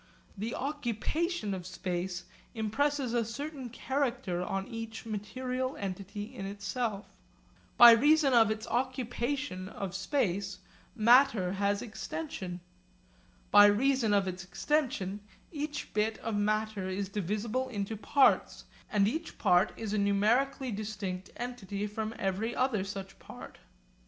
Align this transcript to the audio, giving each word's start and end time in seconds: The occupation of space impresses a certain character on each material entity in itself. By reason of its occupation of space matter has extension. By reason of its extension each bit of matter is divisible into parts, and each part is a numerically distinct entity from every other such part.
The 0.35 0.55
occupation 0.55 1.53
of 1.53 1.67
space 1.67 2.23
impresses 2.55 3.13
a 3.13 3.23
certain 3.23 3.69
character 3.69 4.41
on 4.41 4.67
each 4.67 5.05
material 5.05 5.77
entity 5.77 6.33
in 6.35 6.47
itself. 6.47 7.05
By 7.77 7.91
reason 7.91 8.33
of 8.33 8.49
its 8.49 8.65
occupation 8.65 9.69
of 9.69 9.93
space 9.93 10.57
matter 10.95 11.51
has 11.51 11.83
extension. 11.83 12.61
By 13.51 13.67
reason 13.67 14.11
of 14.11 14.27
its 14.27 14.43
extension 14.43 15.19
each 15.51 15.93
bit 15.93 16.17
of 16.17 16.33
matter 16.35 16.89
is 16.89 17.07
divisible 17.07 17.69
into 17.69 17.95
parts, 17.95 18.65
and 18.91 19.07
each 19.07 19.37
part 19.37 19.71
is 19.77 19.93
a 19.93 19.99
numerically 19.99 20.71
distinct 20.71 21.29
entity 21.37 21.85
from 21.85 22.15
every 22.17 22.55
other 22.55 22.83
such 22.83 23.19
part. 23.19 23.59